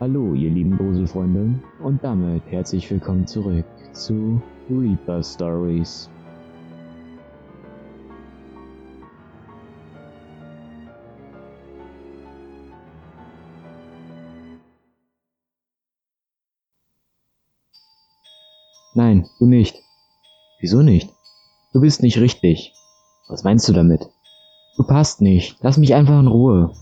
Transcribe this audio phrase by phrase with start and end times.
[0.00, 6.08] Hallo, ihr lieben Gruselfreunde, und damit herzlich willkommen zurück zu Reaper Stories.
[18.94, 19.76] Nein, du nicht.
[20.60, 21.10] Wieso nicht?
[21.74, 22.72] Du bist nicht richtig.
[23.28, 24.08] Was meinst du damit?
[24.78, 25.58] Du passt nicht.
[25.60, 26.72] Lass mich einfach in Ruhe.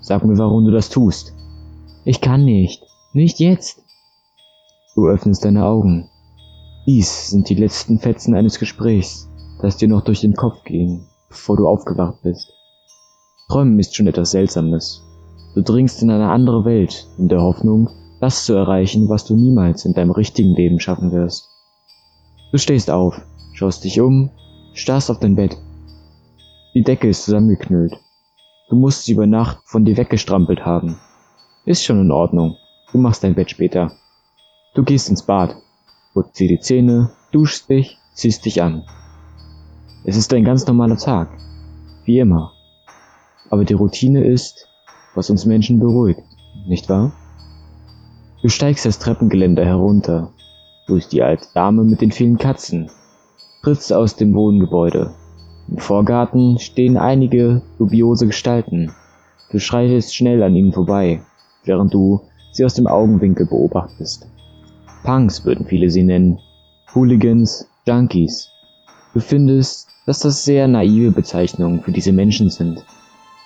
[0.00, 1.34] Sag mir, warum du das tust.
[2.06, 2.84] Ich kann nicht.
[3.14, 3.82] Nicht jetzt.
[4.94, 6.10] Du öffnest deine Augen.
[6.86, 9.30] Dies sind die letzten Fetzen eines Gesprächs,
[9.62, 12.52] das dir noch durch den Kopf ging, bevor du aufgewacht bist.
[13.48, 15.02] Träumen ist schon etwas Seltsames.
[15.54, 17.88] Du dringst in eine andere Welt, in der Hoffnung,
[18.20, 21.48] das zu erreichen, was du niemals in deinem richtigen Leben schaffen wirst.
[22.52, 23.18] Du stehst auf,
[23.54, 24.30] schaust dich um,
[24.74, 25.56] starrst auf dein Bett.
[26.74, 27.94] Die Decke ist zusammengeknüllt.
[28.68, 30.98] Du musst sie über Nacht von dir weggestrampelt haben.
[31.66, 32.58] Ist schon in Ordnung.
[32.92, 33.92] Du machst dein Bett später.
[34.74, 35.56] Du gehst ins Bad,
[36.12, 38.84] putzt dir die Zähne, duschst dich, ziehst dich an.
[40.04, 41.30] Es ist ein ganz normaler Tag.
[42.04, 42.52] Wie immer.
[43.48, 44.68] Aber die Routine ist,
[45.14, 46.20] was uns Menschen beruhigt,
[46.66, 47.12] nicht wahr?
[48.42, 50.34] Du steigst das Treppengeländer herunter,
[50.86, 52.90] durch die alte Dame mit den vielen Katzen,
[53.62, 55.14] trittst aus dem Wohngebäude.
[55.68, 58.92] Im Vorgarten stehen einige dubiose Gestalten.
[59.50, 61.22] Du schreitest schnell an ihnen vorbei,
[61.64, 62.20] während du
[62.52, 64.26] sie aus dem Augenwinkel beobachtest.
[65.02, 66.38] Punks würden viele sie nennen,
[66.94, 68.48] Hooligans, Junkies.
[69.12, 72.84] Du findest, dass das sehr naive Bezeichnungen für diese Menschen sind.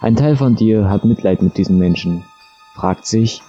[0.00, 2.24] Ein Teil von dir hat Mitleid mit diesen Menschen,
[2.74, 3.40] fragt sich,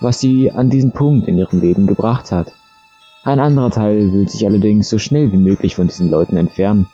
[0.00, 2.52] was sie an diesen Punkt in ihrem Leben gebracht hat.
[3.24, 6.86] Ein anderer Teil will sich allerdings so schnell wie möglich von diesen Leuten entfernen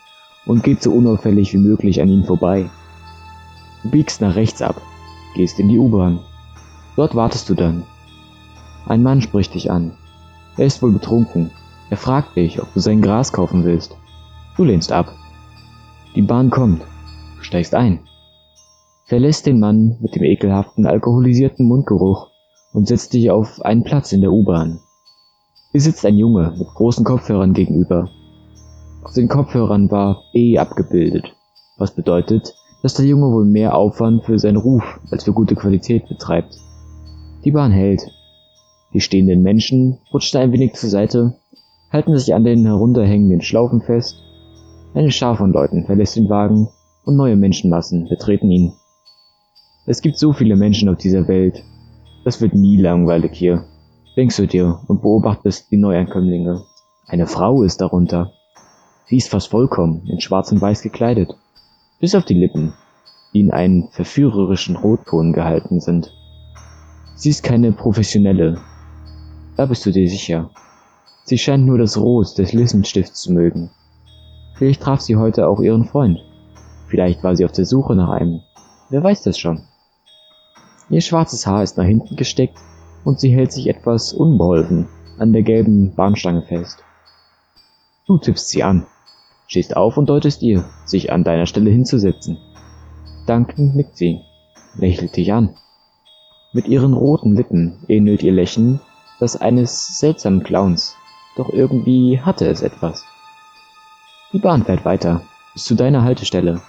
[0.47, 2.71] und geht so unauffällig wie möglich an ihnen vorbei.
[3.83, 4.81] Du biegst nach rechts ab,
[5.35, 6.21] gehst in die U-Bahn.
[6.97, 7.85] Dort wartest du dann.
[8.87, 9.93] Ein Mann spricht dich an.
[10.57, 11.51] Er ist wohl betrunken.
[11.91, 13.97] Er fragt dich, ob du sein Gras kaufen willst.
[14.57, 15.13] Du lehnst ab.
[16.15, 16.83] Die Bahn kommt.
[17.39, 18.01] Du steigst ein.
[19.07, 22.29] Verlässt den Mann mit dem ekelhaften, alkoholisierten Mundgeruch
[22.73, 24.81] und setzt dich auf einen Platz in der U-Bahn.
[25.73, 28.11] Hier sitzt ein Junge mit großen Kopfhörern gegenüber.
[29.03, 31.35] Auf den Kopfhörern war B abgebildet,
[31.79, 36.09] was bedeutet, dass der Junge wohl mehr Aufwand für seinen Ruf als für gute Qualität
[36.09, 36.55] betreibt.
[37.45, 38.03] Die Bahn hält.
[38.93, 41.37] Die stehenden Menschen rutschen ein wenig zur Seite,
[41.91, 44.23] halten sich an den herunterhängenden Schlaufen fest.
[44.95, 46.69] Eine Schar von Leuten verlässt den Wagen
[47.05, 48.73] und neue Menschenmassen betreten ihn.
[49.87, 51.65] Es gibt so viele Menschen auf dieser Welt.
[52.25, 53.65] Das wird nie langweilig hier
[54.17, 56.63] denkst du dir und beobachtest die Neuankömmlinge.
[57.07, 58.33] Eine Frau ist darunter.
[59.07, 61.37] Sie ist fast vollkommen in schwarz und weiß gekleidet,
[62.01, 62.75] bis auf die Lippen,
[63.33, 66.13] die in einen verführerischen Rotton gehalten sind.
[67.23, 68.59] Sie ist keine professionelle,
[69.57, 70.51] da bist du dir sicher.
[71.23, 73.71] Sie scheint nur das Rot des Lissenstifts zu mögen.
[74.57, 76.19] Vielleicht traf sie heute auch ihren Freund.
[76.89, 78.41] Vielleicht war sie auf der Suche nach einem.
[78.91, 79.63] Wer weiß das schon.
[80.91, 82.59] Ihr schwarzes Haar ist nach hinten gesteckt
[83.05, 86.83] und sie hält sich etwas unbeholfen an der gelben Bahnstange fest.
[88.09, 88.85] Du tippst sie an,
[89.47, 92.39] stehst auf und deutest ihr, sich an deiner Stelle hinzusetzen.
[93.29, 94.23] Dankend nickt sie,
[94.75, 95.55] lächelt dich an.
[96.55, 98.81] Mit ihren roten Lippen ähnelt ihr Lächeln
[99.19, 100.97] das eines seltsamen Clowns,
[101.37, 103.05] doch irgendwie hatte es etwas.
[104.33, 105.23] Die Bahn fährt weiter,
[105.55, 106.61] bis zu deiner Haltestelle.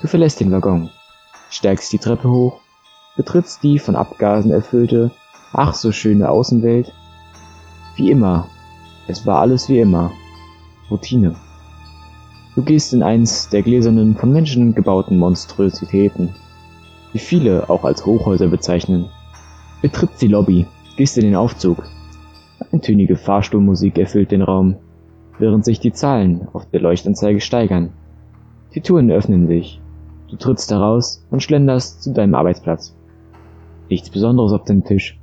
[0.00, 0.90] Du verlässt den Waggon,
[1.50, 2.60] steigst die Treppe hoch,
[3.16, 5.10] betrittst die von Abgasen erfüllte,
[5.52, 6.92] Ach so schöne Außenwelt.
[7.96, 8.48] Wie immer.
[9.08, 10.12] Es war alles wie immer.
[10.90, 11.34] Routine.
[12.54, 16.34] Du gehst in eins der gläsernen, von Menschen gebauten Monstrositäten,
[17.12, 19.10] die viele auch als Hochhäuser bezeichnen.
[19.82, 21.84] Betrittst die Lobby, gehst in den Aufzug.
[22.70, 24.76] Eintönige Fahrstuhlmusik erfüllt den Raum,
[25.38, 27.90] während sich die Zahlen auf der Leuchtanzeige steigern.
[28.74, 29.80] Die Touren öffnen sich.
[30.28, 32.94] Du trittst heraus und schlenderst zu deinem Arbeitsplatz.
[33.88, 35.18] Nichts Besonderes auf dem Tisch.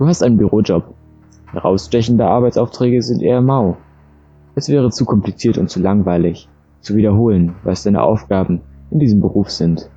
[0.00, 0.92] Du hast einen Bürojob.
[1.52, 3.76] Herausstechende Arbeitsaufträge sind eher mau.
[4.56, 6.48] Es wäre zu kompliziert und zu langweilig,
[6.80, 8.60] zu wiederholen, was deine Aufgaben
[8.90, 9.88] in diesem Beruf sind.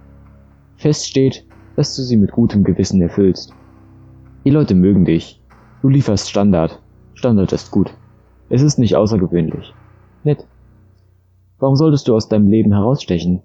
[0.76, 1.46] Fest steht,
[1.76, 3.56] dass du sie mit gutem Gewissen erfüllst.
[4.48, 5.42] Die Leute mögen dich.
[5.82, 6.82] Du lieferst Standard.
[7.16, 7.94] Standard ist gut.
[8.48, 9.74] Es ist nicht außergewöhnlich.
[10.24, 10.48] Nett.
[11.60, 13.42] Warum solltest du aus deinem Leben herausstechen?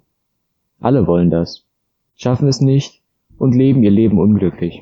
[0.78, 1.66] Alle wollen das.
[2.14, 3.02] Schaffen es nicht
[3.36, 4.80] und leben ihr Leben unglücklich.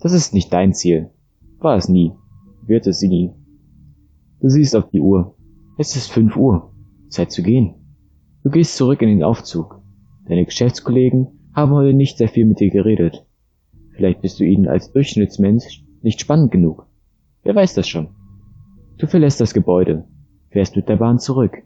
[0.00, 1.08] Das ist nicht dein Ziel.
[1.60, 2.12] War es nie.
[2.66, 3.32] Wird es nie.
[4.42, 5.34] Du siehst auf die Uhr.
[5.78, 6.74] Es ist fünf Uhr.
[7.08, 7.74] Zeit zu gehen.
[8.44, 9.80] Du gehst zurück in den Aufzug.
[10.26, 13.24] Deine Geschäftskollegen haben heute nicht sehr viel mit dir geredet.
[13.98, 16.86] Vielleicht bist du ihnen als Durchschnittsmensch nicht spannend genug.
[17.42, 18.10] Wer weiß das schon.
[18.96, 20.04] Du verlässt das Gebäude,
[20.50, 21.64] fährst mit der Bahn zurück,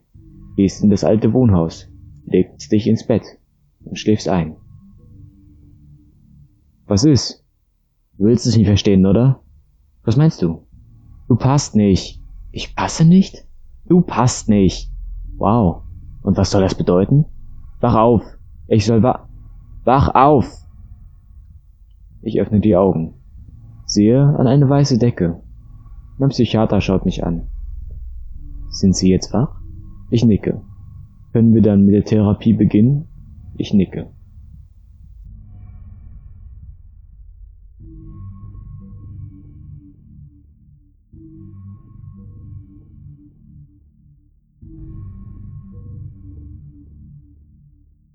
[0.56, 1.90] gehst in das alte Wohnhaus,
[2.24, 3.22] legst dich ins Bett
[3.84, 4.56] und schläfst ein.
[6.86, 7.44] Was ist?
[8.16, 9.42] Du willst es nicht verstehen, oder?
[10.02, 10.66] Was meinst du?
[11.28, 12.18] Du passt nicht.
[12.50, 13.46] Ich passe nicht?
[13.84, 14.90] Du passt nicht.
[15.36, 15.82] Wow.
[16.22, 17.26] Und was soll das bedeuten?
[17.80, 18.22] Wach auf.
[18.68, 19.28] Ich soll wa...
[19.84, 20.61] Wach auf!
[22.22, 23.14] Ich öffne die Augen.
[23.84, 25.42] Sehe an eine weiße Decke.
[26.18, 27.48] Mein Psychiater schaut mich an.
[28.70, 29.60] Sind Sie jetzt wach?
[30.10, 30.62] Ich nicke.
[31.32, 33.08] Können wir dann mit der Therapie beginnen?
[33.56, 34.12] Ich nicke.